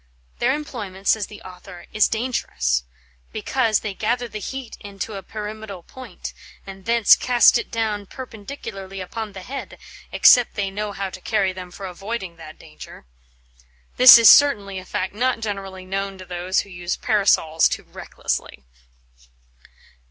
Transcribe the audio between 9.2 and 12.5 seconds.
the head, except they know how to carry them for auoyding